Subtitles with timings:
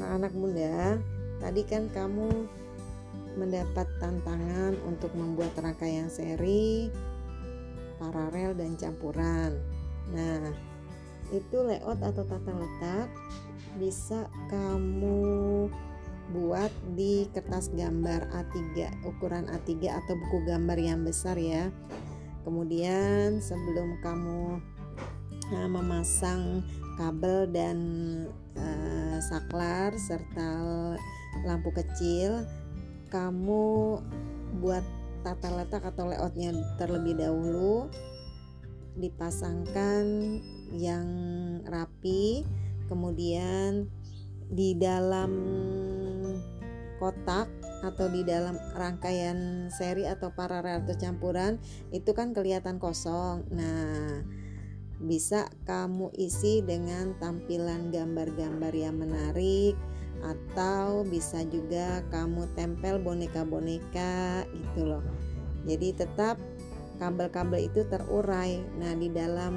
[0.00, 0.96] anak muda,
[1.42, 2.48] tadi kan kamu
[3.36, 6.92] mendapat tantangan untuk membuat rangkaian seri
[8.00, 9.56] paralel dan campuran.
[10.12, 10.52] Nah,
[11.32, 13.08] itu layout atau tata letak
[13.80, 15.68] bisa kamu
[16.32, 21.72] buat di kertas gambar A3 ukuran A3 atau buku gambar yang besar ya.
[22.42, 24.60] Kemudian sebelum kamu
[25.68, 26.64] memasang
[26.96, 27.78] kabel dan
[28.56, 30.50] uh, saklar serta
[31.44, 32.44] lampu kecil,
[33.08, 33.98] kamu
[34.60, 34.84] buat
[35.22, 37.88] tata letak atau layoutnya terlebih dahulu
[38.98, 40.04] dipasangkan
[40.76, 41.08] yang
[41.64, 42.44] rapi
[42.92, 43.88] kemudian
[44.52, 45.32] di dalam
[47.00, 47.48] kotak
[47.82, 51.58] atau di dalam rangkaian seri atau paralel atau campuran
[51.90, 53.42] itu kan kelihatan kosong.
[53.50, 54.22] Nah,
[55.02, 59.74] bisa kamu isi dengan tampilan gambar-gambar yang menarik
[60.22, 65.04] atau bisa juga kamu tempel boneka-boneka gitu loh.
[65.66, 66.38] Jadi tetap
[67.02, 68.62] kabel-kabel itu terurai.
[68.78, 69.54] Nah, di dalam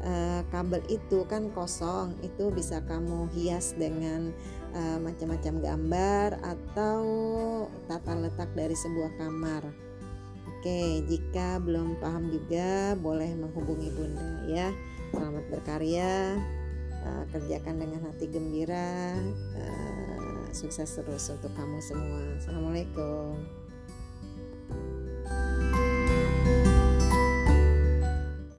[0.00, 4.32] uh, kabel itu kan kosong, itu bisa kamu hias dengan
[4.72, 7.00] uh, macam-macam gambar atau
[7.84, 9.62] tata letak dari sebuah kamar.
[10.66, 14.74] Oke, jika belum paham juga boleh menghubungi Bunda ya.
[15.14, 16.42] Selamat berkarya,
[17.06, 19.14] uh, kerjakan dengan hati gembira,
[19.62, 22.18] uh, sukses terus untuk kamu semua.
[22.42, 23.46] Assalamualaikum.